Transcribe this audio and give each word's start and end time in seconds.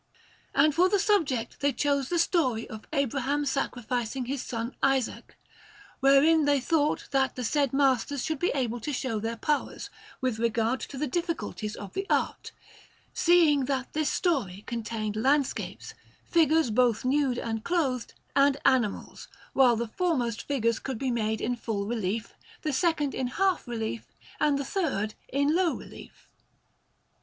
And 0.55 0.73
for 0.73 0.89
the 0.89 0.97
subject 0.97 1.59
they 1.59 1.71
chose 1.71 2.09
the 2.09 2.17
story 2.17 2.67
of 2.67 2.87
Abraham 2.91 3.45
sacrificing 3.45 4.25
his 4.25 4.41
son 4.41 4.75
Isaac, 4.81 5.37
wherein 5.99 6.45
they 6.45 6.59
thought 6.59 7.07
that 7.11 7.35
the 7.35 7.43
said 7.43 7.71
masters 7.71 8.25
should 8.25 8.39
be 8.39 8.49
able 8.55 8.79
to 8.79 8.93
show 8.93 9.19
their 9.19 9.37
powers 9.37 9.91
with 10.19 10.39
regard 10.39 10.79
to 10.79 10.97
the 10.97 11.05
difficulties 11.05 11.75
of 11.75 11.93
their 11.93 12.07
art, 12.09 12.51
seeing 13.13 13.65
that 13.65 13.93
this 13.93 14.09
story 14.09 14.63
contained 14.65 15.15
landscapes, 15.15 15.93
figures 16.25 16.71
both 16.71 17.05
nude 17.05 17.37
and 17.37 17.63
clothed, 17.63 18.15
and 18.35 18.57
animals, 18.65 19.27
while 19.53 19.75
the 19.75 19.87
foremost 19.89 20.47
figures 20.47 20.79
could 20.79 20.97
be 20.97 21.11
made 21.11 21.39
in 21.39 21.55
full 21.55 21.85
relief, 21.85 22.33
the 22.63 22.73
second 22.73 23.13
in 23.13 23.27
half 23.27 23.67
relief, 23.67 24.07
and 24.39 24.57
the 24.57 24.65
third 24.65 25.13
in 25.31 25.55
low 25.55 25.73
relief. 25.75 26.27